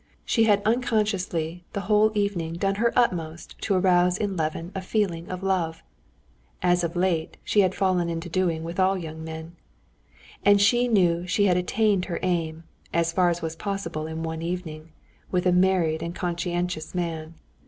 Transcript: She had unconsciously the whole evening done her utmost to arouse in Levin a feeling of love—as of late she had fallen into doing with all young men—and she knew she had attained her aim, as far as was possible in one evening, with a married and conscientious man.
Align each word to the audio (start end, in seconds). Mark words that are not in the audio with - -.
She 0.25 0.45
had 0.45 0.63
unconsciously 0.65 1.63
the 1.73 1.81
whole 1.81 2.11
evening 2.15 2.53
done 2.53 2.73
her 2.81 2.91
utmost 2.95 3.55
to 3.61 3.75
arouse 3.75 4.17
in 4.17 4.35
Levin 4.35 4.71
a 4.73 4.81
feeling 4.81 5.29
of 5.29 5.43
love—as 5.43 6.83
of 6.83 6.95
late 6.95 7.37
she 7.43 7.59
had 7.61 7.75
fallen 7.75 8.09
into 8.09 8.27
doing 8.27 8.63
with 8.63 8.79
all 8.79 8.97
young 8.97 9.23
men—and 9.23 10.59
she 10.59 10.87
knew 10.87 11.27
she 11.27 11.45
had 11.45 11.55
attained 11.55 12.05
her 12.05 12.17
aim, 12.23 12.63
as 12.91 13.11
far 13.13 13.29
as 13.29 13.43
was 13.43 13.55
possible 13.55 14.07
in 14.07 14.23
one 14.23 14.41
evening, 14.41 14.89
with 15.29 15.45
a 15.45 15.51
married 15.51 16.01
and 16.01 16.15
conscientious 16.15 16.95
man. 16.95 17.35